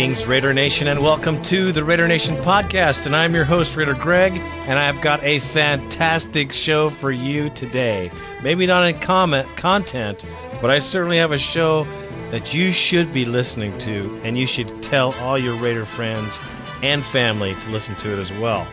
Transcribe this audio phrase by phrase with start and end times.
[0.00, 3.04] Greetings, Raider Nation, and welcome to the Raider Nation podcast.
[3.04, 8.10] And I'm your host, Raider Greg, and I've got a fantastic show for you today.
[8.42, 10.24] Maybe not in comment content,
[10.62, 11.84] but I certainly have a show
[12.30, 16.40] that you should be listening to, and you should tell all your Raider friends
[16.82, 18.66] and family to listen to it as well.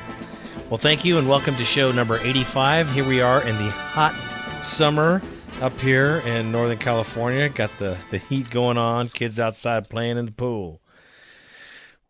[0.69, 2.89] Well, thank you, and welcome to show number 85.
[2.93, 4.15] Here we are in the hot
[4.63, 5.21] summer
[5.59, 7.49] up here in Northern California.
[7.49, 10.79] Got the, the heat going on, kids outside playing in the pool.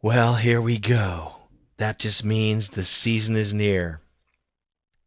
[0.08, 1.36] Well, here we go.
[1.80, 4.00] That just means the season is near.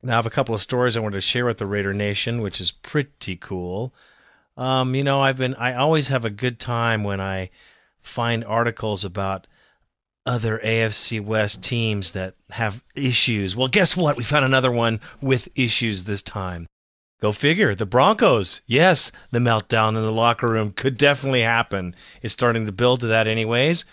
[0.03, 2.43] Now, I have a couple of stories I wanted to share with the Raider Nation,
[2.43, 3.95] which is pretty cool.
[4.59, 7.49] Um, you know, I've been, I always have a good time when I
[8.03, 9.47] find articles about
[10.27, 13.57] other AFC West teams that have issues.
[13.57, 14.19] Well, guess what?
[14.19, 16.67] We found another one with issues this time.
[17.23, 17.75] Go figure.
[17.75, 18.61] The Broncos.
[18.67, 21.95] Yes, the meltdown in the locker room could definitely happen.
[22.21, 23.87] It's starting to build to that, anyways.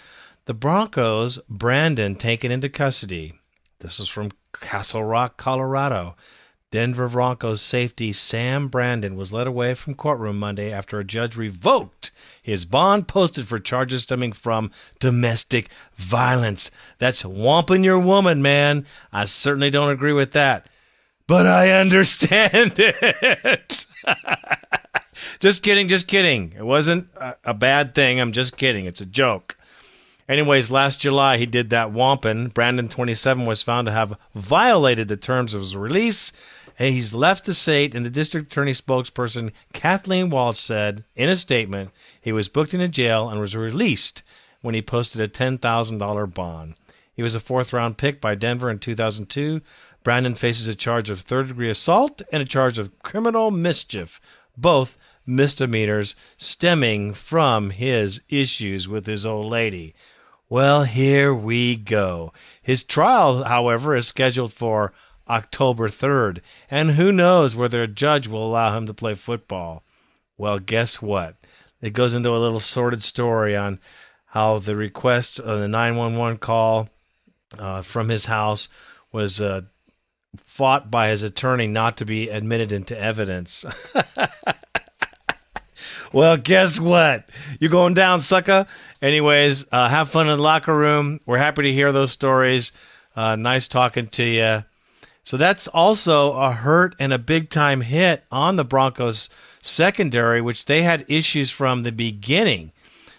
[0.47, 3.33] The Broncos, Brandon taken into custody.
[3.79, 6.15] This is from Castle Rock, Colorado.
[6.71, 12.11] Denver Broncos safety Sam Brandon was led away from courtroom Monday after a judge revoked
[12.41, 16.71] his bond posted for charges stemming from domestic violence.
[16.97, 18.85] That's whomping your woman, man.
[19.11, 20.65] I certainly don't agree with that
[21.27, 23.85] but I understand it.
[25.39, 26.53] just kidding, just kidding.
[26.57, 28.19] It wasn't a, a, bad thing.
[28.19, 28.85] I'm just kidding.
[28.85, 29.56] It's a joke.
[30.29, 32.49] Anyways, last July he did that wampin.
[32.49, 36.33] Brandon 27 was found to have violated the terms of his release.
[36.77, 41.91] He's left the state, and the district attorney spokesperson Kathleen Walsh said in a statement
[42.21, 44.21] he was booked into jail and was released
[44.61, 46.75] when he posted a $10,000 bond.
[47.15, 49.61] He was a fourth round pick by Denver in 2002,
[50.07, 54.21] Brandon faces a charge of third degree assault and a charge of criminal mischief,
[54.55, 59.93] both misdemeanors stemming from his issues with his old lady.
[60.49, 62.31] Well, here we go.
[62.61, 64.93] His trial, however, is scheduled for
[65.27, 66.39] October 3rd,
[66.71, 69.83] and who knows whether a judge will allow him to play football.
[70.37, 71.35] Well, guess what?
[71.81, 73.79] It goes into a little sordid story on
[74.27, 76.89] how the request of the 911 call
[77.59, 78.69] uh, from his house
[79.11, 79.61] was uh,
[80.37, 83.65] fought by his attorney not to be admitted into evidence.
[86.13, 87.29] well, guess what?
[87.59, 88.67] You're going down, sucker.
[89.01, 91.19] Anyways, uh, have fun in the locker room.
[91.25, 92.71] We're happy to hear those stories.
[93.15, 94.63] Uh, nice talking to you.
[95.23, 99.29] So that's also a hurt and a big time hit on the Broncos
[99.61, 102.71] secondary, which they had issues from the beginning.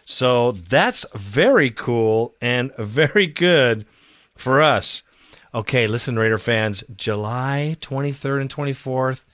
[0.05, 3.85] So that's very cool and very good
[4.37, 5.03] for us.
[5.55, 9.25] Okay, listen, Raider fans, July 23rd and 24th,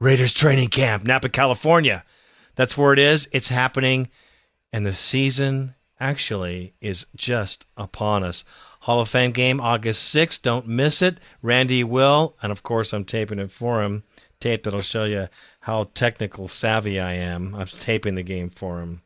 [0.00, 2.04] Raiders training camp, Napa, California.
[2.60, 3.26] That's where it is.
[3.32, 4.08] It's happening.
[4.70, 8.44] And the season actually is just upon us.
[8.80, 10.42] Hall of Fame game, August 6th.
[10.42, 11.16] Don't miss it.
[11.40, 12.36] Randy will.
[12.42, 14.02] And of course, I'm taping it for him.
[14.40, 15.28] Tape that'll show you
[15.60, 17.54] how technical savvy I am.
[17.54, 19.00] I'm taping the game for him.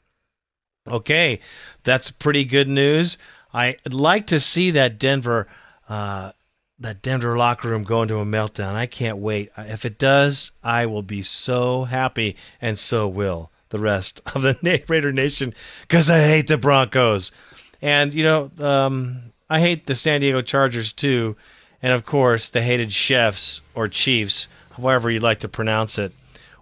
[0.89, 1.39] Okay,
[1.85, 3.19] that's pretty good news.
[3.53, 5.47] I'd like to see that Denver
[5.89, 6.33] uh,
[6.85, 8.75] that Denver locker room go into a meltdown.
[8.75, 9.51] I can't wait.
[9.57, 14.85] If it does, I will be so happy, and so will the rest of the
[14.89, 15.53] Raider Nation
[15.83, 17.33] because I hate the Broncos.
[17.83, 21.37] And, you know, um, I hate the San Diego Chargers too.
[21.83, 26.13] And of course, the hated Chefs or Chiefs, however you'd like to pronounce it.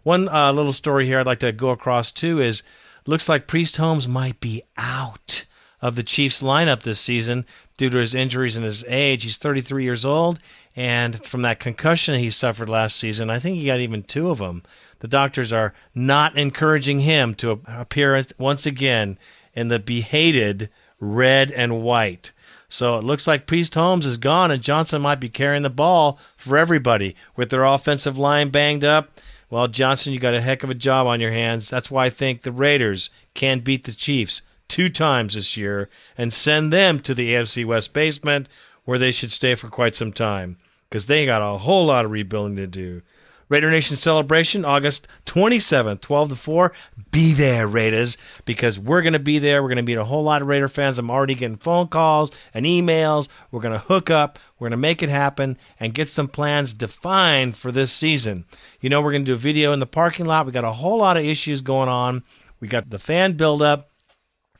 [0.05, 2.63] One uh, little story here I'd like to go across too is
[3.07, 5.45] looks like Priest Holmes might be out
[5.83, 7.45] of the Chiefs lineup this season
[7.77, 9.25] due to his injuries and his age.
[9.25, 10.39] He's 33 years old,
[10.77, 14.39] and from that concussion he suffered last season, I think he got even two of
[14.39, 14.63] them.
[15.01, 19.19] The doctors are not encouraging him to appear once again
[19.53, 20.71] in the behated
[21.01, 22.33] red and white.
[22.69, 26.19] So it looks like Priest Holmes is gone, and Johnson might be carrying the ball
[26.37, 29.21] for everybody with their offensive line banged up.
[29.51, 31.69] Well, Johnson, you got a heck of a job on your hands.
[31.69, 34.41] That's why I think the Raiders can beat the Chiefs
[34.73, 38.49] two times this year and send them to the AFC West basement
[38.87, 40.57] where they should stay for quite some time
[40.89, 43.03] because they got a whole lot of rebuilding to do.
[43.51, 46.73] Raider Nation celebration August 27th, 12 to 4.
[47.11, 48.17] Be there, Raiders,
[48.47, 49.63] because we're going to be there.
[49.63, 50.99] We're going to meet a whole lot of Raider fans.
[50.99, 53.29] I'm already getting phone calls and emails.
[53.51, 54.39] We're going to hook up.
[54.59, 58.47] We're going to make it happen and get some plans defined for this season.
[58.81, 60.47] You know, we're going to do a video in the parking lot.
[60.47, 62.23] We got a whole lot of issues going on.
[62.59, 63.92] We got the fan buildup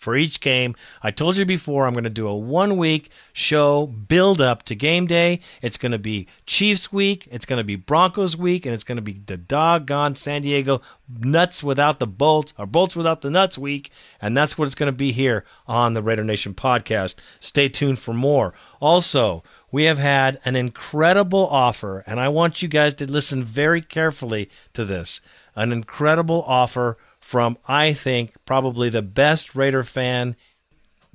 [0.03, 0.75] for each game.
[1.03, 4.75] I told you before, I'm going to do a one week show build up to
[4.75, 5.41] game day.
[5.63, 8.97] It's going to be Chiefs week, it's going to be Broncos week, and it's going
[8.97, 10.83] to be the doggone San Diego
[11.21, 13.93] nuts without the bolts or bolts without the nuts week.
[14.21, 17.15] And that's what it's going to be here on the Raider Nation podcast.
[17.39, 18.53] Stay tuned for more.
[18.81, 23.81] Also, we have had an incredible offer, and I want you guys to listen very
[23.81, 25.21] carefully to this.
[25.55, 30.37] An incredible offer from, I think, probably the best Raider fan,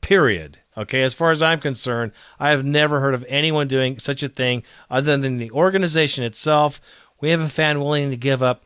[0.01, 0.59] period.
[0.77, 4.30] Okay, as far as I'm concerned, I have never heard of anyone doing such a
[4.30, 6.80] thing other than the organization itself.
[7.19, 8.63] We have a fan willing to give up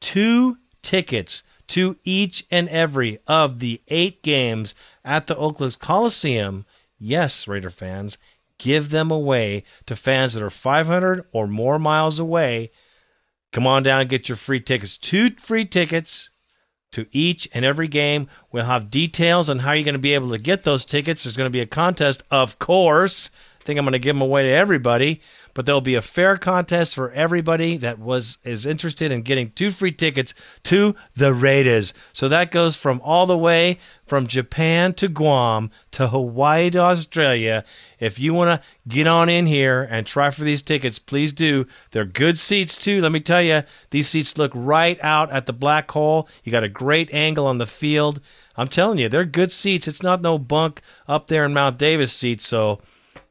[0.00, 4.74] two tickets to each and every of the eight games
[5.04, 6.64] at the Oakland Coliseum.
[6.98, 8.18] Yes, Raider fans,
[8.58, 12.70] give them away to fans that are 500 or more miles away.
[13.52, 14.96] Come on down and get your free tickets.
[14.96, 16.30] Two free tickets
[16.94, 18.28] to each and every game.
[18.50, 21.24] We'll have details on how you're going to be able to get those tickets.
[21.24, 23.30] There's going to be a contest, of course.
[23.60, 25.20] I think I'm going to give them away to everybody
[25.54, 29.70] but there'll be a fair contest for everybody that was is interested in getting two
[29.70, 30.34] free tickets
[30.64, 31.94] to the Raiders.
[32.12, 37.64] So that goes from all the way from Japan to Guam to Hawaii to Australia.
[37.98, 41.66] If you want to get on in here and try for these tickets, please do.
[41.92, 43.00] They're good seats too.
[43.00, 46.28] Let me tell you, these seats look right out at the black hole.
[46.42, 48.20] You got a great angle on the field.
[48.56, 49.88] I'm telling you, they're good seats.
[49.88, 52.46] It's not no bunk up there in Mount Davis seats.
[52.46, 52.80] So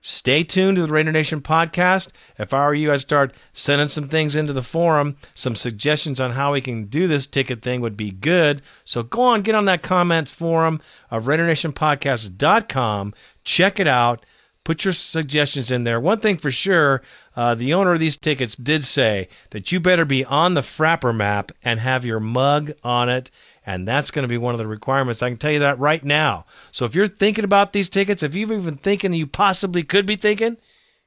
[0.05, 2.11] Stay tuned to the Raider Nation podcast.
[2.37, 5.15] If I were you, I'd start sending some things into the forum.
[5.33, 8.61] Some suggestions on how we can do this ticket thing would be good.
[8.83, 13.13] So go on, get on that comment forum of RaiderNationPodcast.com.
[13.45, 14.25] Check it out.
[14.65, 16.01] Put your suggestions in there.
[16.01, 17.01] One thing for sure,
[17.37, 21.15] uh, the owner of these tickets did say that you better be on the Frappr
[21.15, 23.31] map and have your mug on it
[23.65, 25.21] and that's going to be one of the requirements.
[25.21, 26.45] I can tell you that right now.
[26.71, 30.15] So if you're thinking about these tickets, if you've even thinking you possibly could be
[30.15, 30.57] thinking,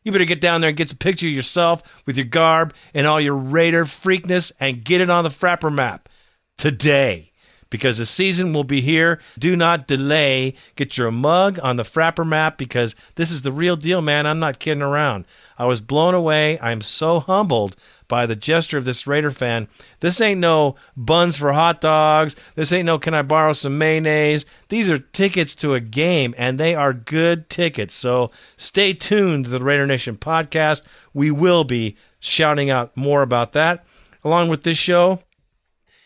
[0.02, 3.06] you better get down there and get a picture of yourself with your garb and
[3.06, 6.08] all your Raider freakness and get it on the Frappr map
[6.56, 7.32] today
[7.70, 9.20] because the season will be here.
[9.38, 10.54] Do not delay.
[10.76, 14.26] Get your mug on the Frappr map because this is the real deal, man.
[14.26, 15.24] I'm not kidding around.
[15.58, 16.58] I was blown away.
[16.60, 17.76] I'm so humbled
[18.08, 19.68] by the gesture of this Raider fan.
[20.00, 22.36] This ain't no buns for hot dogs.
[22.54, 24.44] This ain't no can I borrow some mayonnaise.
[24.68, 27.94] These are tickets to a game, and they are good tickets.
[27.94, 30.82] So stay tuned to the Raider Nation podcast.
[31.12, 33.84] We will be shouting out more about that
[34.24, 35.20] along with this show.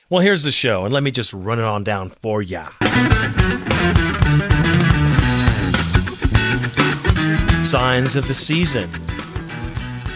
[0.08, 2.70] Well, here's the show, and let me just run it on down for ya.
[7.62, 8.90] Signs of the season.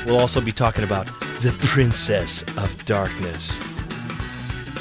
[0.05, 1.09] We'll also be talking about
[1.45, 3.61] the Princess of Darkness.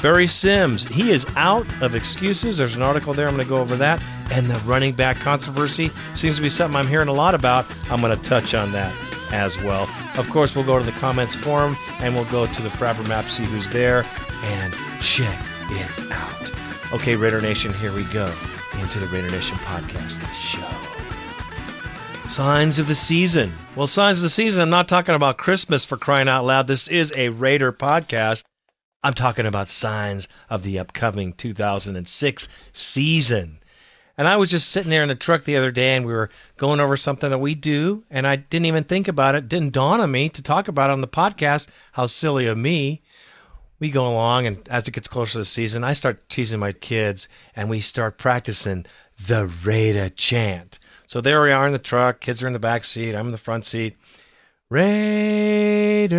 [0.00, 2.56] Barry Sims, he is out of excuses.
[2.56, 3.28] There's an article there.
[3.28, 4.02] I'm going to go over that.
[4.30, 7.66] And the running back controversy seems to be something I'm hearing a lot about.
[7.90, 8.94] I'm going to touch on that
[9.30, 9.86] as well.
[10.16, 13.28] Of course, we'll go to the comments forum and we'll go to the Frappr map,
[13.28, 14.06] see who's there,
[14.42, 15.38] and check
[15.68, 16.50] it out.
[16.94, 18.32] Okay, Raider Nation, here we go
[18.80, 20.93] into the Raider Nation podcast show.
[22.28, 23.52] Signs of the season.
[23.76, 26.66] Well, signs of the season, I'm not talking about Christmas for crying out loud.
[26.66, 28.42] This is a Raider podcast.
[29.02, 33.58] I'm talking about signs of the upcoming 2006 season.
[34.16, 36.30] And I was just sitting there in the truck the other day and we were
[36.56, 38.04] going over something that we do.
[38.10, 40.94] And I didn't even think about it, didn't dawn on me to talk about it
[40.94, 41.68] on the podcast.
[41.92, 43.02] How silly of me.
[43.80, 46.72] We go along, and as it gets closer to the season, I start teasing my
[46.72, 48.86] kids and we start practicing
[49.16, 50.78] the Raider chant.
[51.06, 52.20] So there we are in the truck.
[52.20, 53.14] Kids are in the back seat.
[53.14, 53.96] I'm in the front seat.
[54.70, 56.16] Raiders,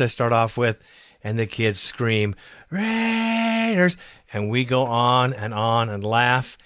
[0.00, 0.82] I start off with,
[1.22, 2.34] and the kids scream,
[2.70, 3.96] Raiders.
[4.32, 6.58] And we go on and on and laugh.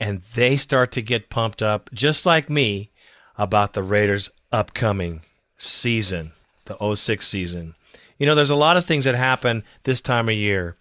[0.00, 2.90] And they start to get pumped up, just like me,
[3.38, 5.20] about the Raiders' upcoming
[5.56, 6.32] season,
[6.64, 7.74] the 06 season.
[8.18, 10.76] You know, there's a lot of things that happen this time of year.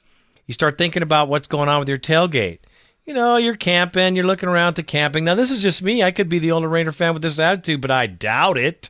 [0.46, 2.60] You start thinking about what's going on with your tailgate
[3.06, 5.26] you know, you're camping, you're looking around to camping.
[5.26, 6.04] Now, this is just me.
[6.04, 8.90] I could be the older Raider fan with this attitude, but I doubt it.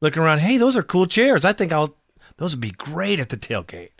[0.00, 1.44] Looking around, hey, those are cool chairs.
[1.44, 1.96] I think I'll,
[2.36, 3.90] those would be great at the tailgate.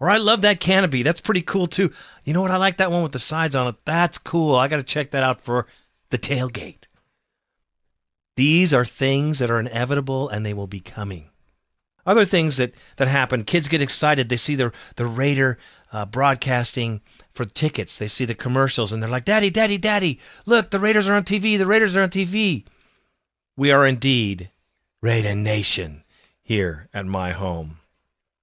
[0.00, 1.02] Or I love that canopy.
[1.02, 1.92] That's pretty cool too.
[2.24, 2.50] You know what?
[2.50, 3.76] I like that one with the sides on it.
[3.84, 4.56] That's cool.
[4.56, 5.66] I got to check that out for
[6.10, 6.86] the tailgate.
[8.36, 11.30] These are things that are inevitable and they will be coming.
[12.04, 14.28] Other things that, that happen, kids get excited.
[14.28, 15.58] They see the, the Raider
[15.92, 17.00] uh, broadcasting
[17.32, 17.98] for tickets.
[17.98, 21.24] They see the commercials and they're like, Daddy, Daddy, Daddy, look, the Raiders are on
[21.24, 21.58] TV.
[21.58, 22.64] The Raiders are on TV.
[23.56, 24.50] We are indeed
[25.00, 26.04] Raider Nation
[26.42, 27.78] here at my home.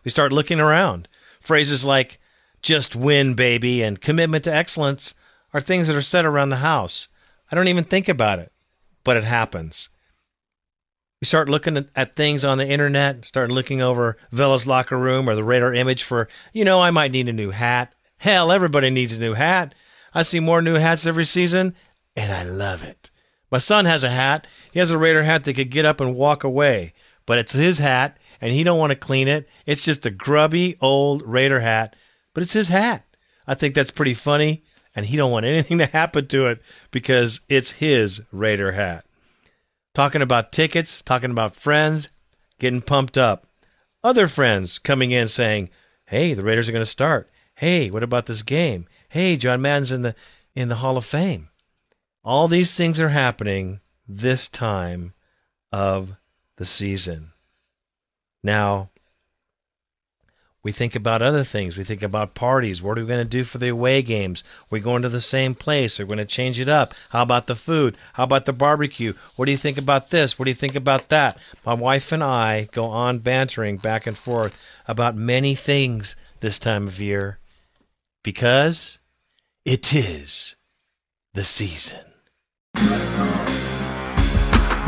[0.03, 1.07] We start looking around.
[1.39, 2.19] Phrases like,
[2.61, 5.15] just win, baby, and commitment to excellence
[5.53, 7.07] are things that are said around the house.
[7.51, 8.51] I don't even think about it,
[9.03, 9.89] but it happens.
[11.21, 15.35] We start looking at things on the internet, start looking over Villa's locker room or
[15.35, 17.93] the Raider image for, you know, I might need a new hat.
[18.19, 19.75] Hell, everybody needs a new hat.
[20.13, 21.75] I see more new hats every season,
[22.15, 23.11] and I love it.
[23.51, 24.47] My son has a hat.
[24.71, 26.93] He has a Raider hat that could get up and walk away,
[27.25, 29.49] but it's his hat, and he don't want to clean it.
[29.65, 31.97] It's just a grubby old Raider hat,
[32.33, 33.03] but it's his hat.
[33.45, 34.63] I think that's pretty funny,
[34.95, 36.61] and he don't want anything to happen to it
[36.91, 39.03] because it's his Raider hat.
[39.93, 42.09] Talking about tickets, talking about friends,
[42.59, 43.47] getting pumped up.
[44.03, 45.69] Other friends coming in saying,
[46.05, 47.29] "Hey, the Raiders are going to start.
[47.55, 48.87] Hey, what about this game?
[49.09, 50.15] Hey, John Madden's in the
[50.55, 51.49] in the Hall of Fame."
[52.23, 55.13] All these things are happening this time
[55.71, 56.17] of
[56.57, 57.33] the season.
[58.43, 58.91] Now,
[60.61, 61.77] we think about other things.
[61.77, 62.81] We think about parties.
[62.81, 64.43] What are we going to do for the away games?
[64.69, 65.97] We're going to the same place.
[65.97, 66.93] We're going to change it up.
[67.11, 67.97] How about the food?
[68.13, 69.13] How about the barbecue?
[69.35, 70.37] What do you think about this?
[70.37, 71.37] What do you think about that?
[71.65, 76.87] My wife and I go on bantering back and forth about many things this time
[76.87, 77.39] of year
[78.21, 78.99] because
[79.63, 80.57] it is
[81.33, 82.08] the season.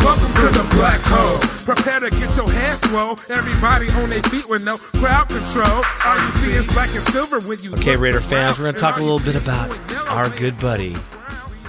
[0.03, 1.37] Welcome to the black hole.
[1.75, 3.11] Prepare to get your hair swole.
[3.29, 5.83] Everybody on their feet with no crowd control.
[6.05, 7.73] All you see is black and silver when you.
[7.75, 9.69] Okay, Raider fans, we're going to talk a little bit about
[10.09, 10.95] our good buddy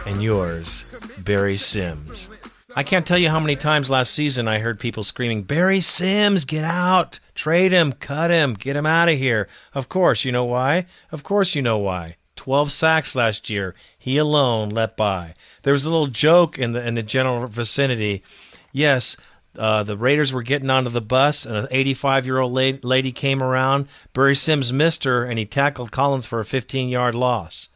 [0.06, 0.90] and yours,
[1.22, 2.30] Barry Sims.
[2.74, 6.46] I can't tell you how many times last season I heard people screaming, Barry Sims,
[6.46, 9.46] get out, trade him, cut him, get him out of here.
[9.74, 10.86] Of course, you know why?
[11.10, 12.16] Of course, you know why.
[12.42, 15.32] 12 sacks last year, he alone let by.
[15.62, 18.24] There was a little joke in the in the general vicinity.
[18.72, 19.16] Yes,
[19.56, 23.44] uh, the Raiders were getting onto the bus, and an 85 year old lady came
[23.44, 23.86] around.
[24.12, 27.68] Barry Sims missed her, and he tackled Collins for a 15 yard loss.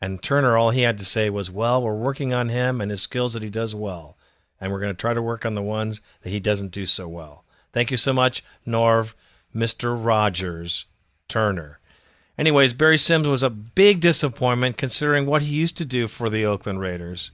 [0.00, 3.02] And Turner, all he had to say was, Well, we're working on him and his
[3.02, 4.16] skills that he does well.
[4.58, 7.06] And we're going to try to work on the ones that he doesn't do so
[7.06, 7.44] well.
[7.74, 9.12] Thank you so much, Norv,
[9.54, 9.94] Mr.
[10.02, 10.86] Rogers,
[11.28, 11.79] Turner.
[12.40, 16.46] Anyways, Barry Sims was a big disappointment considering what he used to do for the
[16.46, 17.32] Oakland Raiders.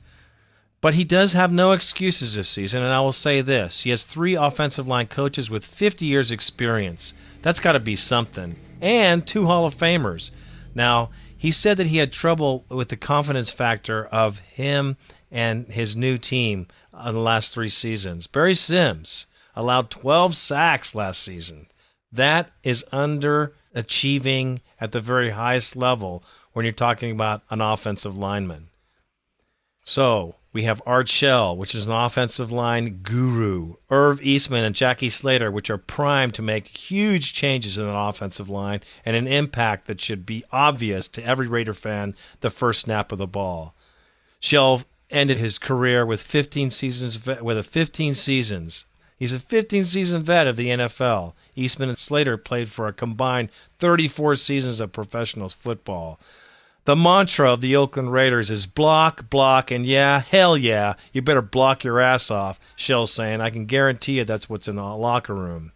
[0.81, 3.83] But he does have no excuses this season, and I will say this.
[3.83, 7.15] He has three offensive line coaches with 50 years' experience.
[7.41, 8.57] That's got to be something.
[8.81, 10.33] And two Hall of Famers.
[10.75, 14.97] Now, he said that he had trouble with the confidence factor of him
[15.31, 18.27] and his new team in the last three seasons.
[18.27, 21.69] Barry Sims allowed 12 sacks last season.
[22.11, 22.85] That is
[23.77, 28.69] underachieving at the very highest level when you're talking about an offensive lineman.
[29.85, 35.11] So we have Art Shell, which is an offensive line guru, Irv Eatman and Jackie
[35.11, 39.87] Slater, which are primed to make huge changes in an offensive line and an impact
[39.87, 43.75] that should be obvious to every Raider fan the first snap of the ball.
[44.41, 48.87] Shell ended his career with 15 seasons with a 15 seasons.
[49.17, 51.33] He's a 15 season vet of the NFL.
[51.57, 56.21] Eatman and Slater played for a combined 34 seasons of professional football.
[56.85, 61.43] The mantra of the Oakland Raiders is block, block, and yeah, hell yeah, you better
[61.43, 63.41] block your ass off, Shell's saying.
[63.41, 65.73] I can guarantee you that's what's in the locker room.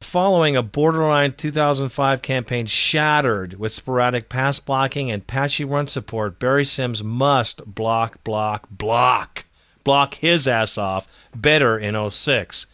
[0.00, 6.64] Following a borderline 2005 campaign shattered with sporadic pass blocking and patchy run support, Barry
[6.64, 9.44] Sims must block, block, block.
[9.88, 12.66] Block his ass off better in 06.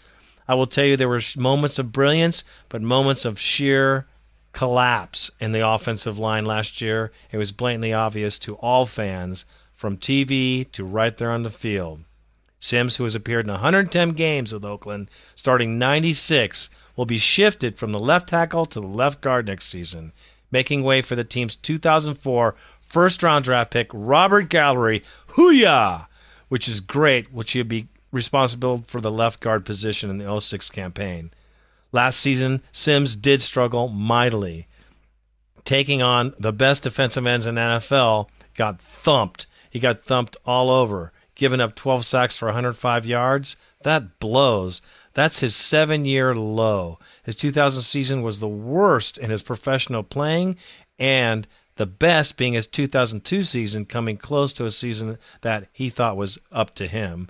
[0.48, 4.08] I will tell you there were moments of brilliance, but moments of sheer
[4.50, 7.12] collapse in the offensive line last year.
[7.30, 12.00] It was blatantly obvious to all fans, from TV to right there on the field.
[12.58, 17.92] Sims, who has appeared in 110 games with Oakland, starting 96, will be shifted from
[17.92, 20.12] the left tackle to the left guard next season,
[20.50, 25.04] making way for the team's 2004 first round draft pick, Robert Gallery.
[25.36, 26.08] Hooyah!
[26.54, 30.70] Which is great, which he'll be responsible for the left guard position in the 06
[30.70, 31.32] campaign.
[31.90, 34.68] Last season, Sims did struggle mightily.
[35.64, 39.48] Taking on the best defensive ends in NFL, got thumped.
[39.68, 43.56] He got thumped all over, giving up 12 sacks for 105 yards.
[43.82, 44.80] That blows.
[45.12, 47.00] That's his seven year low.
[47.24, 50.58] His 2000 season was the worst in his professional playing,
[51.00, 56.16] and the best being his 2002 season, coming close to a season that he thought
[56.16, 57.28] was up to him.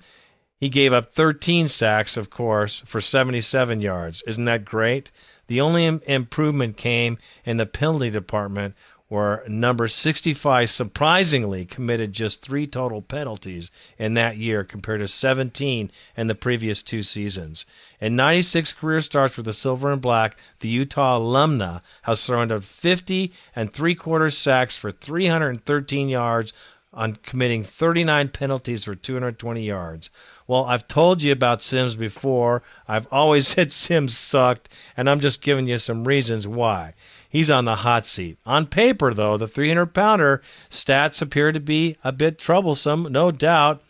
[0.60, 4.22] He gave up 13 sacks, of course, for 77 yards.
[4.26, 5.10] Isn't that great?
[5.46, 8.74] The only Im- improvement came in the penalty department,
[9.08, 15.90] where number 65 surprisingly committed just three total penalties in that year compared to 17
[16.16, 17.66] in the previous two seasons.
[18.00, 23.32] In 96 career starts with the Silver and Black, the Utah alumna has surrendered 50
[23.54, 26.52] and three quarter sacks for 313 yards
[26.94, 30.10] on committing 39 penalties for 220 yards.
[30.46, 32.62] Well, I've told you about Sims before.
[32.86, 36.94] I've always said Sims sucked, and I'm just giving you some reasons why.
[37.34, 38.38] He's on the hot seat.
[38.46, 43.82] On paper, though, the 300 pounder stats appear to be a bit troublesome, no doubt.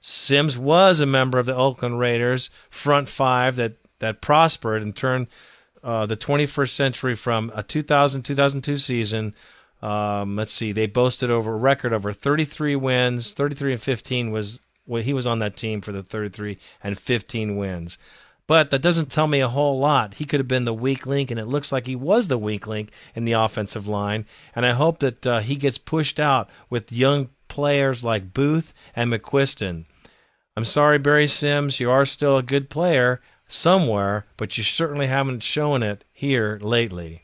[0.00, 5.26] Sims was a member of the Oakland Raiders front five that, that prospered and turned
[5.84, 9.34] uh, the 21st century from a 2000 2002 season.
[9.82, 13.34] Um, let's see, they boasted over a record over 33 wins.
[13.34, 17.56] 33 and 15 was well, he was on that team for the 33 and 15
[17.56, 17.98] wins.
[18.48, 20.14] But that doesn't tell me a whole lot.
[20.14, 22.66] He could have been the weak link, and it looks like he was the weak
[22.66, 24.24] link in the offensive line.
[24.54, 29.12] And I hope that uh, he gets pushed out with young players like Boothe and
[29.12, 29.84] McQuistan.
[30.56, 35.42] I'm sorry, Barry Sims, you are still a good player somewhere, but you certainly haven't
[35.42, 37.22] shown it here lately.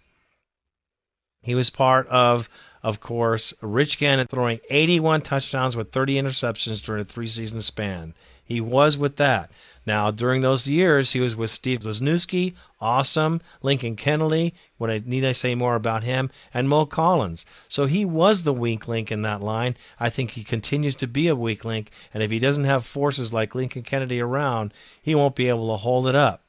[1.43, 2.49] He was part of,
[2.83, 8.14] of course, Rich Gannon throwing 81 touchdowns with 30 interceptions during a three season span.
[8.52, 9.50] He was with that.
[9.87, 15.25] Now, during those years, he was with Steve Wisniewski, awesome, Lincoln Kennedy, what I need
[15.25, 17.47] I say more about him, and Mo Collins.
[17.66, 19.75] So he was the weak link in that line.
[19.99, 23.32] I think he continues to be a weak link, and if he doesn't have forces
[23.32, 26.44] like Lincoln Kennedy around, he won't be able to hold it up.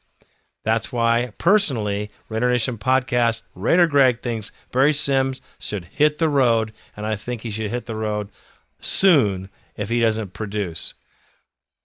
[0.65, 6.73] That's why, personally, Raider Nation podcast, Raider Greg thinks Barry Sims should hit the road,
[6.97, 8.27] and I think he should hit the road
[8.81, 10.95] soon if he doesn't produce.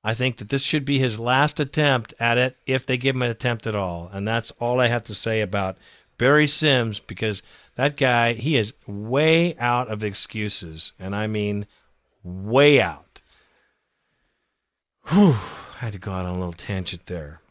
[0.08, 3.20] I think that this should be his last attempt at it if they give him
[3.20, 4.08] an attempt at all.
[4.10, 5.76] And that's all I have to say about
[6.16, 7.42] Barry Sims because
[7.74, 10.94] that guy, he is way out of excuses.
[10.98, 11.66] And I mean,
[12.24, 13.20] way out.
[15.08, 15.34] Whew,
[15.74, 17.42] I had to go out on a little tangent there.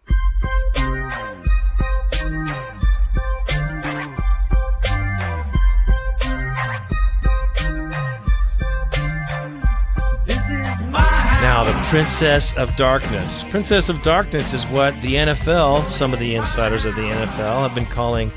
[11.58, 13.44] Now, the Princess of Darkness.
[13.46, 17.74] Princess of Darkness is what the NFL, some of the insiders of the NFL, have
[17.74, 18.32] been calling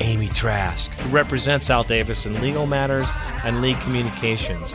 [0.00, 3.10] Amy Trask, who represents Al Davis in legal matters
[3.44, 4.74] and league communications.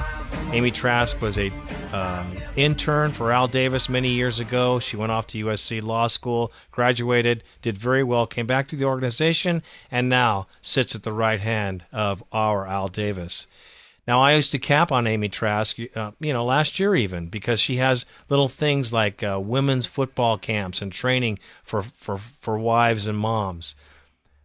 [0.52, 1.52] Amy Trask was a
[1.92, 4.78] um, intern for Al Davis many years ago.
[4.78, 8.86] She went off to USC Law School, graduated, did very well, came back to the
[8.86, 13.48] organization, and now sits at the right hand of our Al Davis.
[14.08, 17.60] Now, I used to cap on Amy Trask, uh, you know, last year even, because
[17.60, 23.08] she has little things like uh, women's football camps and training for, for, for wives
[23.08, 23.76] and moms.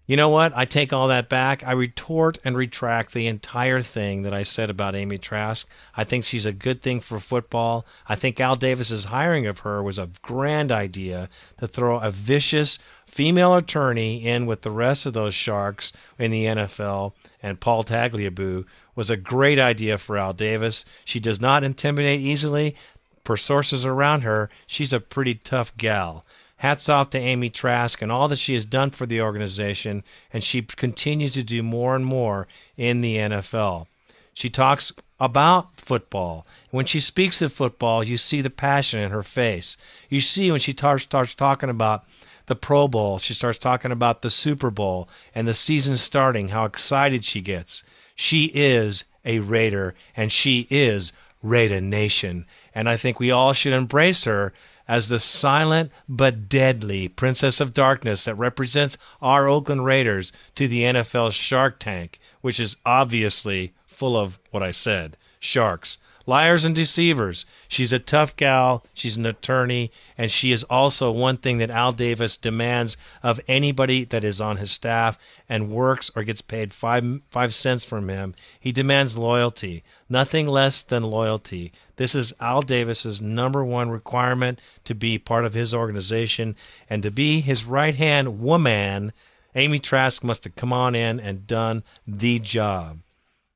[0.04, 0.52] You know what?
[0.56, 1.62] I take all that back.
[1.64, 5.68] I retort and retract the entire thing that I said about Amy Trask.
[5.96, 7.86] I think she's a good thing for football.
[8.08, 12.80] I think Al Davis's hiring of her was a grand idea to throw a vicious
[13.06, 18.66] female attorney in with the rest of those sharks in the NFL and Paul Tagliabue
[18.94, 20.84] was a great idea for Al Davis.
[21.04, 22.76] She does not intimidate easily.
[23.24, 26.24] Per sources around her, she's a pretty tough gal.
[26.56, 30.44] Hats off to Amy Trask and all that she has done for the organization, and
[30.44, 33.86] she continues to do more and more in the NFL.
[34.34, 36.46] She talks about football.
[36.70, 39.76] When she speaks of football, you see the passion in her face.
[40.08, 42.04] You see when she starts, starts talking about
[42.46, 46.64] the Pro Bowl, she starts talking about the Super Bowl and the season starting, how
[46.64, 47.82] excited she gets.
[48.14, 52.46] She is a Raider, and she is Raider Nation.
[52.74, 54.52] And I think we all should embrace her
[54.88, 60.82] as the silent but deadly Princess of Darkness that represents our Oakland Raiders to the
[60.82, 67.46] NFL Shark Tank, which is obviously full of what I said sharks liars and deceivers.
[67.68, 71.92] She's a tough gal, she's an attorney, and she is also one thing that Al
[71.92, 77.20] Davis demands of anybody that is on his staff and works or gets paid five
[77.30, 78.34] five cents from him.
[78.58, 81.72] He demands loyalty, nothing less than loyalty.
[81.96, 86.56] This is Al Davis's number one requirement to be part of his organization
[86.88, 89.12] and to be his right hand woman.
[89.54, 93.00] Amy Trask must have come on in and done the job.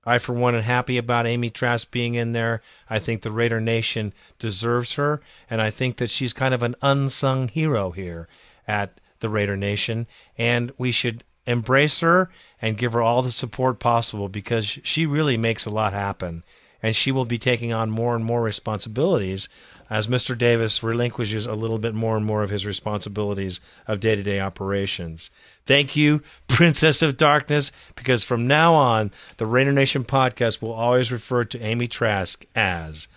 [0.06, 2.62] I, for one, am happy about Amy Trask being in there.
[2.88, 6.76] I think the Raider Nation deserves her, and I think that she's kind of an
[6.80, 8.28] unsung hero here
[8.68, 10.06] at the Raider Nation,
[10.38, 12.30] and we should embrace her
[12.62, 16.44] and give her all the support possible because she really makes a lot happen.
[16.82, 19.48] And she will be taking on more and more responsibilities
[19.88, 20.36] as Mr.
[20.36, 24.40] Davis relinquishes a little bit more and more of his responsibilities of day to day
[24.40, 25.30] operations.
[25.64, 31.12] Thank you, Princess of Darkness, because from now on, the Raider Nation podcast will always
[31.12, 33.08] refer to Amy Trask as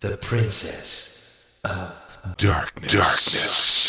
[0.00, 2.92] the Princess of Darkness.
[2.92, 3.82] Darkness.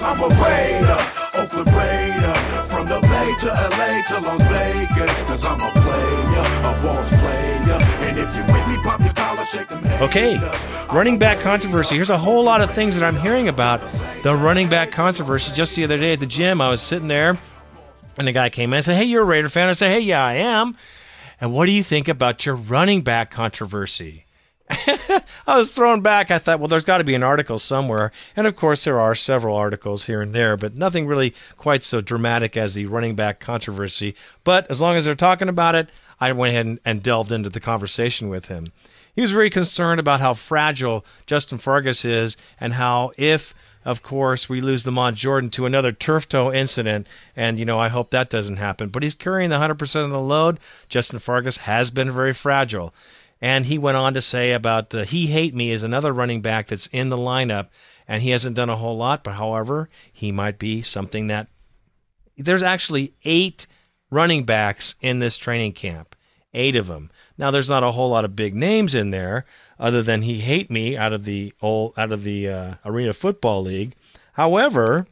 [0.00, 0.98] I'm a Raider,
[1.34, 2.34] Oakland Raider,
[2.68, 6.72] from the Bay to LA to Las Vegas, cause I'm a player, a
[7.18, 9.00] player, and if you with me, pop
[9.56, 10.36] Okay,
[10.92, 11.94] running back controversy.
[11.94, 13.80] Here's a whole lot of things that I'm hearing about
[14.22, 15.54] the running back controversy.
[15.54, 17.38] Just the other day at the gym, I was sitting there,
[18.18, 19.70] and the guy came in and said, Hey, you're a Raider fan.
[19.70, 20.76] I said, Hey, yeah, I am.
[21.40, 24.26] And what do you think about your running back controversy?
[25.46, 26.30] I was thrown back.
[26.30, 28.12] I thought, well, there's got to be an article somewhere.
[28.36, 32.02] And of course, there are several articles here and there, but nothing really quite so
[32.02, 34.14] dramatic as the running back controversy.
[34.44, 35.88] But as long as they're talking about it,
[36.20, 38.66] I went ahead and, and delved into the conversation with him.
[39.18, 43.52] He was very concerned about how fragile Justin Fargas is and how if
[43.84, 47.88] of course, we lose Lamont Jordan to another turf toe incident, and you know I
[47.88, 48.90] hope that doesn't happen.
[48.90, 50.60] But he's carrying the 100% of the load.
[50.88, 52.94] Justin Fargas has been very fragile.
[53.40, 56.68] And he went on to say about the He Hate Me is another running back
[56.68, 57.70] that's in the lineup,
[58.06, 61.48] and he hasn't done a whole lot, but however, he might be something that
[62.36, 63.66] there's actually eight
[64.12, 66.14] running backs in this training camp,
[66.58, 67.10] eight of them.
[67.38, 69.44] Now, there's not a whole lot of big names in there,
[69.78, 73.62] other than He Hate Me out of the old out of the uh, Arena Football
[73.62, 73.94] League.
[74.32, 75.06] However,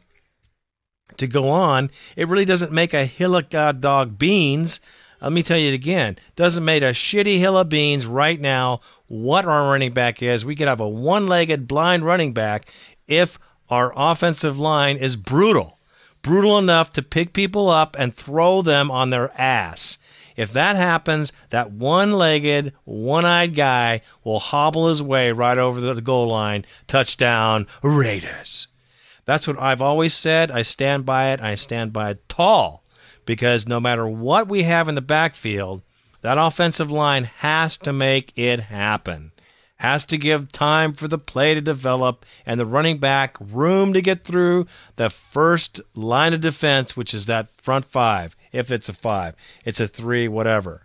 [1.16, 4.80] to go on, it really doesn't make a hill of god dog beans
[5.20, 6.18] let me tell you it again.
[6.34, 10.44] Doesn't make a shitty hill of beans right now what our running back is.
[10.44, 12.68] We could have a one legged blind running back
[13.06, 13.38] if
[13.70, 15.78] our offensive line is brutal.
[16.22, 19.98] Brutal enough to pick people up and throw them on their ass.
[20.36, 25.80] If that happens, that one legged, one eyed guy will hobble his way right over
[25.80, 26.64] the goal line.
[26.86, 28.68] Touchdown, Raiders.
[29.24, 30.50] That's what I've always said.
[30.50, 31.40] I stand by it.
[31.40, 32.84] I stand by it tall
[33.24, 35.82] because no matter what we have in the backfield,
[36.20, 39.32] that offensive line has to make it happen.
[39.80, 44.00] Has to give time for the play to develop and the running back room to
[44.00, 48.35] get through the first line of defense, which is that front five.
[48.56, 50.82] If it's a five, it's a three, whatever.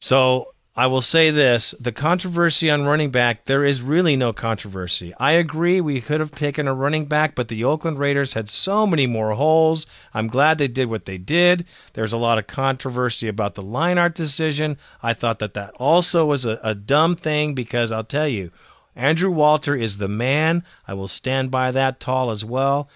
[0.00, 5.14] So I will say this the controversy on running back, there is really no controversy.
[5.18, 8.86] I agree we could have taken a running back, but the Oakland Raiders had so
[8.86, 9.86] many more holes.
[10.12, 11.64] I'm glad they did what they did.
[11.94, 14.76] There's a lot of controversy about the Leinart decision.
[15.02, 18.50] I thought that that also was a, a dumb thing because I'll tell you,
[18.94, 20.62] Andrew Walter is the man.
[20.86, 22.90] I will stand by that tall as well.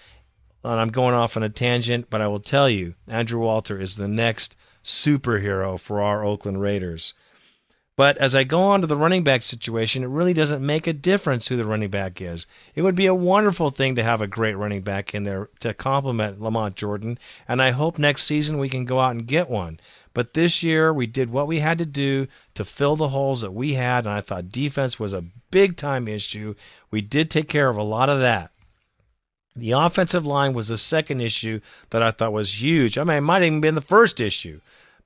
[0.63, 3.95] And I'm going off on a tangent, but I will tell you, Andrew Walter is
[3.95, 7.13] the next superhero for our Oakland Raiders.
[7.97, 10.93] But as I go on to the running back situation, it really doesn't make a
[10.93, 12.47] difference who the running back is.
[12.73, 15.73] It would be a wonderful thing to have a great running back in there to
[15.73, 19.79] complement Lamont Jordan, and I hope next season we can go out and get one.
[20.13, 23.53] But this year we did what we had to do to fill the holes that
[23.53, 26.55] we had, and I thought defense was a big time issue.
[26.89, 28.51] We did take care of a lot of that.
[29.55, 31.59] The offensive line was the second issue
[31.89, 32.97] that I thought was huge.
[32.97, 34.61] I mean, it might even been the first issue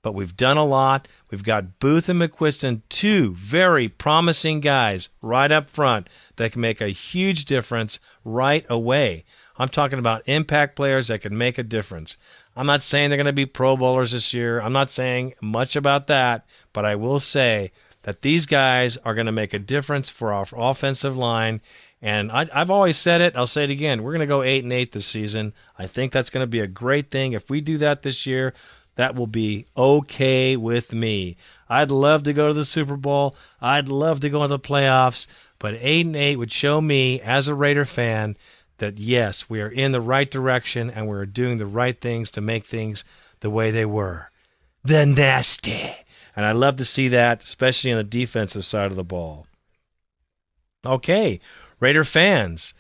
[0.06, 1.08] but we've done a lot.
[1.32, 6.80] We've got Boothe and McQuistan, two very promising guys right up front that can make
[6.80, 9.26] a huge difference right away.
[9.58, 12.18] I'm talking about impact players that can make a difference.
[12.56, 14.62] I'm not saying they're going to be Pro Bowlers this year.
[14.62, 17.72] I'm not saying much about that, but I will say
[18.04, 21.62] that these guys are going to make a difference for our offensive line.
[22.02, 23.36] And I, have always said it.
[23.36, 24.04] I'll say it again.
[24.04, 25.54] We're going to go eight and eight this season.
[25.78, 27.34] I think that's going to be a great thing.
[27.34, 28.54] If we do that this year,
[28.96, 31.38] that will be okay with me.
[31.70, 33.36] I'd love to go to the Super Bowl.
[33.62, 35.28] I'd love to go into the playoffs,
[35.60, 38.36] but 8 and 8 would show me as a Raider fan
[38.78, 42.42] that yes, we are in the right direction and we're doing the right things to
[42.42, 43.04] make things
[43.40, 44.30] the way they were.
[44.84, 45.92] The nasty.
[46.36, 49.48] And I love to see that, especially on the defensive side of the ball.
[50.86, 51.40] Okay,
[51.80, 52.74] Raider fans,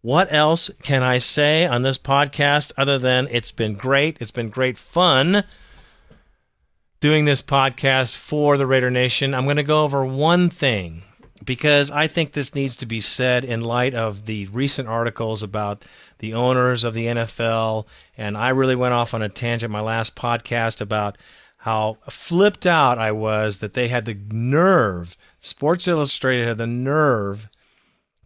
[0.00, 4.16] what else can I say on this podcast other than it's been great?
[4.20, 5.44] It's been great fun
[7.00, 9.34] doing this podcast for the Raider Nation.
[9.34, 11.02] I'm going to go over one thing
[11.44, 15.84] because I think this needs to be said in light of the recent articles about
[16.18, 17.86] the owners of the NFL.
[18.16, 21.16] And I really went off on a tangent my last podcast about
[21.58, 27.48] how flipped out I was that they had the nerve, Sports Illustrated had the nerve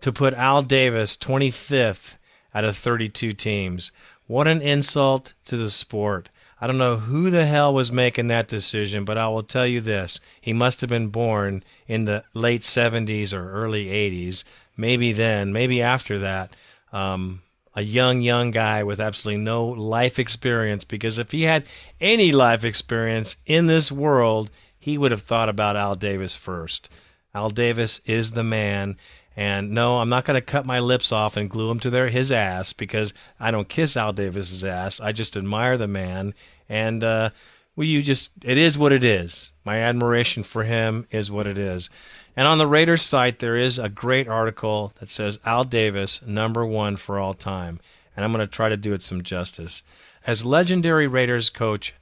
[0.01, 2.17] to put Al Davis 25th
[2.55, 3.93] out of 32 teams.
[4.27, 6.31] What an insult to the sport.
[6.61, 9.81] I don't know who the hell was making that decision, but I will tell you
[9.81, 10.21] this.
[10.41, 14.45] He must have been born in the late 70s or early 80s.
[14.77, 16.57] Maybe then, maybe after that.
[16.93, 17.43] Um,
[17.75, 21.65] a young, young guy with absolutely no life experience because if he had
[22.01, 26.89] any life experience in this world, he would have thought about Al Davis first.
[27.35, 28.97] Al Davis is the man.
[29.37, 32.09] And no, I'm not going to cut my lips off and glue him to their
[32.09, 34.99] his ass because I don't kiss Al Davis's ass.
[34.99, 36.33] I just admire the man,
[36.69, 37.31] and uh,
[37.77, 39.53] well, you just it is what it is.
[39.65, 41.91] My admiration for him is what it is.
[42.35, 46.65] And on the Raiders site, there is a great article that says Al Davis, number
[46.65, 47.79] one for all time.
[48.15, 49.83] And I'm going to try to do it some justice.
[50.27, 51.95] As legendary Raiders coach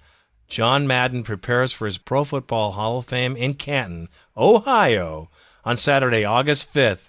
[0.49, 5.31] John Madden prepares for his Pro Football Hall of Fame in Canton, Ohio,
[5.65, 7.09] on Saturday, August 5th,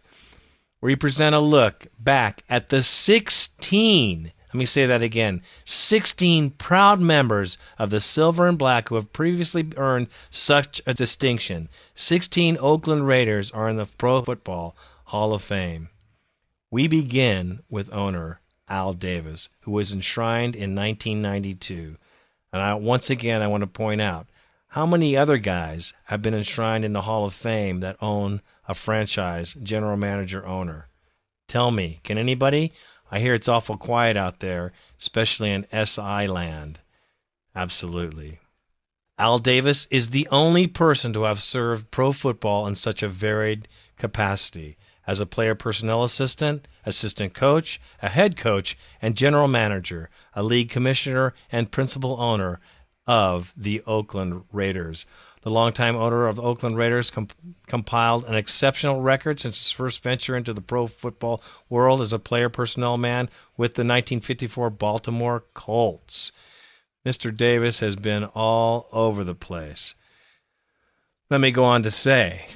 [0.86, 6.52] where he present a look back at the 16 let me say that again 16
[6.52, 11.70] proud members of the Silver and Black who have previously earned such a distinction.
[11.96, 15.90] 16 Oakland Raiders are in the Pro Football Hall of Fame.
[16.70, 21.98] We begin with owner Al Davis, who was enshrined in 1992.
[22.54, 24.28] And I, once again, I want to point out
[24.68, 28.74] how many other guys have been enshrined in the Hall of Fame that own a
[28.74, 30.90] franchise, general manager, owner?
[31.48, 32.72] Tell me, can anybody?
[33.12, 36.82] I hear it's awful quiet out there, especially in SI land.
[37.56, 38.40] Absolutely.
[39.18, 43.68] Al Davis is the only person to have served pro football in such a varied
[43.98, 50.44] capacity as a player personnel assistant, assistant coach, a head coach, and general manager, a
[50.44, 52.60] league commissioner, and principal owner
[53.08, 55.06] of the Oakland Raiders.
[55.46, 57.36] The longtime owner of the Oakland Raiders comp-
[57.68, 62.18] compiled an exceptional record since his first venture into the pro football world as a
[62.18, 66.32] player personnel man with the 1954 Baltimore Colts.
[67.06, 67.36] Mr.
[67.36, 69.94] Davis has been all over the place.
[71.30, 72.48] Let me go on to say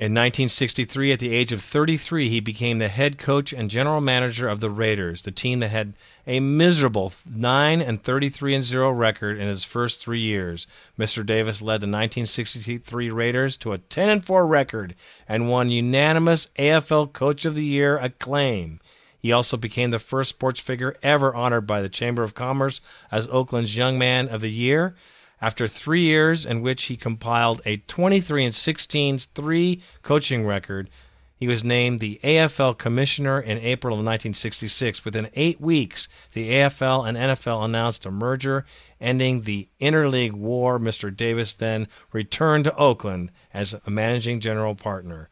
[0.00, 4.48] in 1963, at the age of 33, he became the head coach and general manager
[4.48, 9.40] of the Raiders, the team that had a miserable 9 and 33 and 0 record
[9.40, 10.68] in his first 3 years.
[10.96, 11.26] Mr.
[11.26, 14.94] Davis led the 1963 Raiders to a 10 and 4 record
[15.28, 18.78] and won unanimous AFL Coach of the Year acclaim.
[19.18, 22.80] He also became the first sports figure ever honored by the Chamber of Commerce
[23.10, 24.94] as Oakland's Young Man of the Year
[25.40, 30.90] after three years in which he compiled a 23 and 16 three coaching record,
[31.38, 35.04] he was named the AFL commissioner in April of 1966.
[35.04, 38.64] Within eight weeks, the AFL and NFL announced a merger,
[39.00, 40.80] ending the interleague war.
[40.80, 41.16] Mr.
[41.16, 45.28] Davis then returned to Oakland as a managing general partner.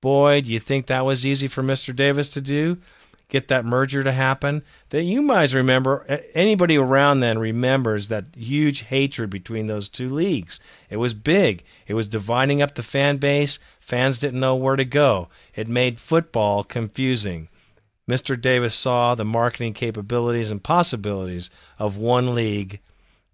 [0.00, 1.94] Boy, do you think that was easy for Mr.
[1.94, 2.78] Davis to do?
[3.28, 4.62] Get that merger to happen.
[4.90, 10.58] That you might remember, anybody around then remembers that huge hatred between those two leagues.
[10.90, 11.64] It was big.
[11.86, 13.58] It was dividing up the fan base.
[13.80, 15.28] Fans didn't know where to go.
[15.54, 17.48] It made football confusing.
[18.08, 18.40] Mr.
[18.40, 22.80] Davis saw the marketing capabilities and possibilities of one league,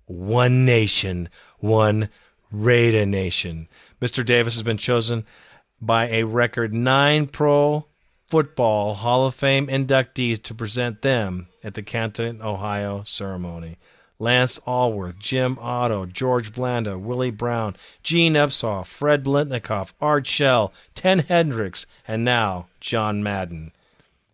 [0.07, 1.29] one nation,
[1.59, 2.09] one
[2.51, 3.69] Raider Nation.
[4.01, 4.25] Mr.
[4.25, 5.25] Davis has been chosen
[5.81, 7.87] by a record nine pro
[8.35, 13.79] Football Hall of Fame inductees to present them at the Canton, Ohio ceremony.
[14.19, 21.27] Lance Alworth, Jim Otto, George Blanda, Willie Brown, Gene Upshaw, Fred Biletnikoff, Art Shell, Ted
[21.29, 23.71] Hendricks, and now John Madden.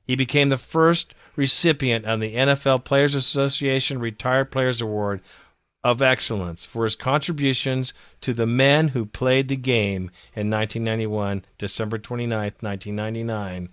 [0.06, 5.20] He became the first recipient of the NFL Players Association Retired Players Award
[5.84, 11.98] of Excellence for his contributions to the men who played the game in 1991, December
[11.98, 13.68] 29, 1999.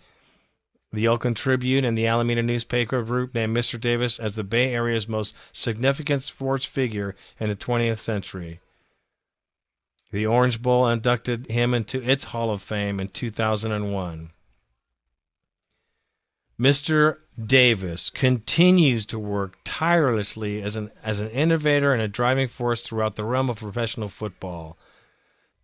[0.91, 3.79] The Oakland Tribune and the Alameda newspaper group named Mr.
[3.79, 8.61] Davis as the Bay Area's most significant sports figure in the 20th century.
[10.11, 14.29] The Orange Bowl inducted him into its Hall of Fame in 2001.
[16.59, 17.17] Mr.
[17.45, 23.15] Davis continues to work tirelessly as an as an innovator and a driving force throughout
[23.15, 24.77] the realm of professional football.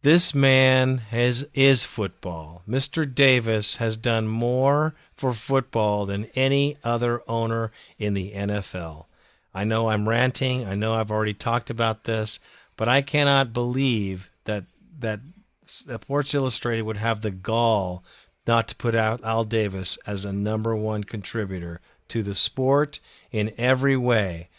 [0.04, 2.62] This man has is football.
[2.68, 3.12] Mr.
[3.12, 9.06] Davis has done more for football than any other owner in the NFL.
[9.54, 10.66] I know I'm ranting.
[10.66, 12.42] I know I've already talked about this,
[12.76, 14.66] but I cannot believe that
[15.00, 15.22] that
[15.64, 18.04] Sports Illustrated would have the gall
[18.46, 23.00] not to put out Al Davis as a number one contributor to the sport
[23.32, 24.50] in every way.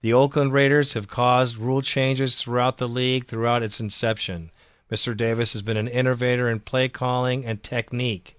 [0.00, 4.50] The Oakland Raiders have caused rule changes throughout the league throughout its inception.
[4.90, 5.16] Mr.
[5.16, 8.36] Davis has been an innovator in play calling and technique.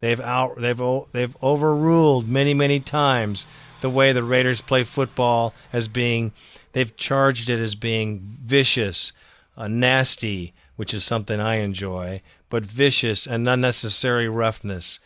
[0.00, 0.80] They've out they've
[1.12, 3.46] they've overruled many many times
[3.80, 6.32] the way the Raiders play football as being
[6.72, 9.12] they've charged it as being vicious,
[9.56, 15.00] uh, nasty, which is something I enjoy, but vicious and unnecessary roughness.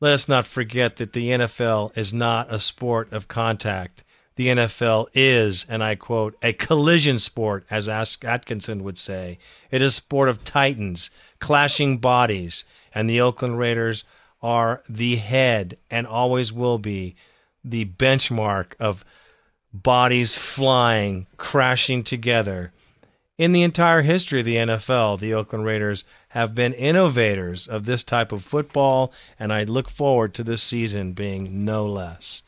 [0.00, 4.02] Let us not forget that the NFL is not a sport of contact.
[4.40, 9.36] The NFL is, and I quote, a collision sport, as Atkinson would say.
[9.70, 14.04] It is a sport of titans, clashing bodies, and the Oakland Raiders
[14.40, 17.16] are the head and always will be
[17.62, 19.04] the benchmark of
[19.74, 22.72] bodies flying, crashing together.
[23.36, 28.02] In the entire history of the NFL, the Oakland Raiders have been innovators of this
[28.02, 32.42] type of football, and I look forward to this season being no less.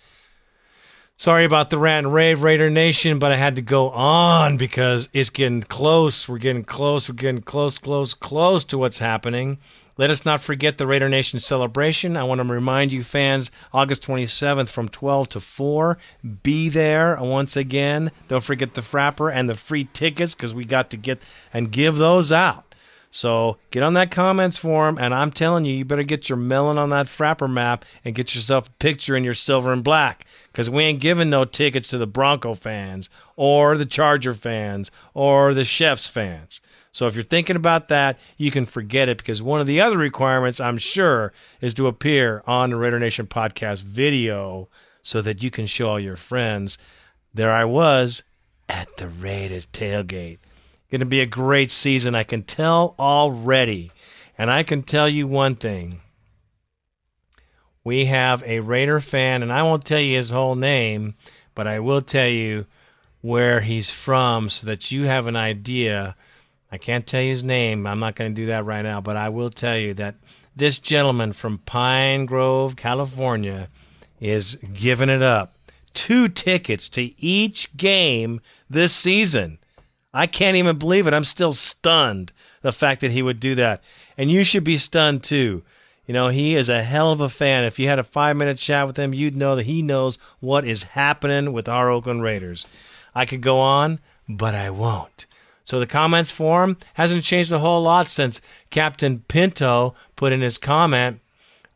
[1.18, 5.08] Sorry about the rant and rave, Raider Nation, but I had to go on because
[5.12, 6.28] it's getting close.
[6.28, 7.08] We're getting close.
[7.08, 9.58] We're getting close, close, close to what's happening.
[9.98, 12.16] Let us not forget the Raider Nation celebration.
[12.16, 15.98] I want to remind you, fans, August 27th from 12 to 4.
[16.42, 18.10] Be there once again.
[18.26, 21.96] Don't forget the Frappr and the free tickets because we got to get and give
[21.98, 22.71] those out.
[23.14, 26.78] So get on that comments form, and I'm telling you, you better get your melon
[26.78, 30.70] on that Frappr map and get yourself a picture in your silver and black because
[30.70, 35.62] we ain't giving no tickets to the Bronco fans or the Charger fans or the
[35.62, 36.62] Chefs fans.
[36.90, 39.98] So if you're thinking about that, you can forget it because one of the other
[39.98, 44.70] requirements, I'm sure, is to appear on the Raider Nation podcast video
[45.02, 46.78] so that you can show all your friends.
[47.34, 48.22] There I was
[48.70, 50.38] at the Raiders tailgate.
[50.92, 53.90] Going to be a great season, I can tell already.
[54.36, 56.02] And I can tell you one thing.
[57.82, 61.14] We have a Raider fan, and I won't tell you his whole name,
[61.54, 62.66] but I will tell you
[63.22, 66.14] where he's from so that you have an idea
[66.70, 67.86] I can't tell you his name.
[67.86, 70.16] I'm not going to do that right now, but I will tell you that
[70.54, 73.68] this gentleman from Pine Grove, California,
[74.20, 75.54] is giving it up.
[75.94, 79.58] Two tickets to each game this season.
[80.14, 81.14] I can't even believe it.
[81.14, 83.82] I'm still stunned the fact that he would do that.
[84.18, 85.62] And you should be stunned too.
[86.06, 87.64] You know, he is a hell of a fan.
[87.64, 90.64] If you had a five minute chat with him, you'd know that he knows what
[90.64, 92.66] is happening with our Oakland Raiders.
[93.14, 95.26] I could go on, but I won't.
[95.64, 100.58] So the comments form hasn't changed a whole lot since Captain Pinto put in his
[100.58, 101.20] comment.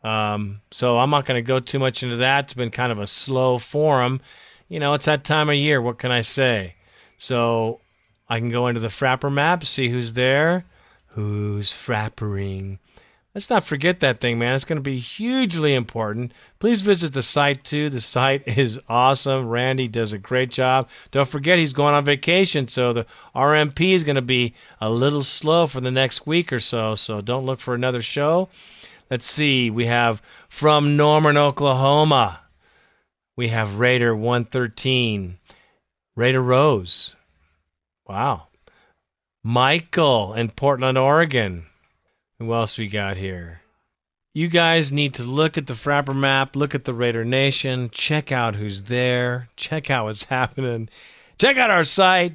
[0.03, 2.44] Um, so I'm not going to go too much into that.
[2.44, 4.20] It's been kind of a slow forum.
[4.68, 5.81] You know, it's that time of year.
[5.81, 6.75] What can I say?
[7.16, 7.81] So
[8.29, 10.65] I can go into the Frappr map, see who's there,
[11.09, 12.79] who's frappering,
[13.37, 14.55] Let's not forget that thing, man.
[14.55, 16.33] It's going to be hugely important.
[16.59, 17.91] Please visit the site too.
[17.91, 19.51] The site is awesome.
[19.51, 20.89] Randy does a great job.
[21.11, 25.23] Don't forget he's going on vacation, so the RMP is going to be a little
[25.23, 26.95] slow for the next week or so.
[26.95, 28.49] So don't look for another show.
[29.11, 29.69] Let's see.
[29.69, 32.41] We have from Norman, Oklahoma.
[33.37, 35.37] We have Raider 113.
[36.15, 37.16] Raider Rose.
[38.09, 38.49] Wow.
[39.42, 41.66] Michael in Portland, Oregon.
[42.38, 43.62] Who else we got here?
[44.35, 48.31] You guys need to look at the Frappr map, look at the Raider Nation, check
[48.31, 50.88] out who's there, check out what's happening,
[51.38, 52.35] check out our site.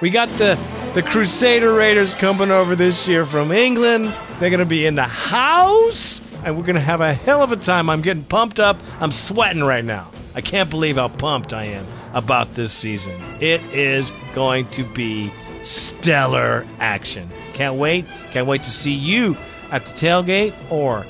[0.00, 0.58] We got the
[0.92, 4.14] the Crusader Raiders coming over this year from England.
[4.38, 7.50] They're going to be in the house, and we're going to have a hell of
[7.50, 7.90] a time.
[7.90, 8.76] I'm getting pumped up.
[9.00, 10.10] I'm sweating right now.
[10.34, 13.20] I can't believe how pumped I am about this season.
[13.40, 17.30] It is going to be stellar action.
[17.52, 18.06] Can't wait.
[18.30, 19.36] Can't wait to see you
[19.70, 21.06] at the tailgate or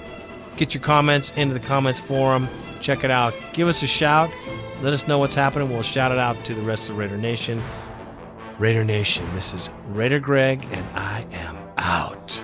[0.56, 2.48] get your comments into the comments forum.
[2.80, 3.34] Check it out.
[3.52, 4.30] Give us a shout.
[4.82, 5.70] Let us know what's happening.
[5.70, 7.62] We'll shout it out to the rest of Raider Nation.
[8.58, 12.43] Raider Nation, this is Raider Greg, and I am out.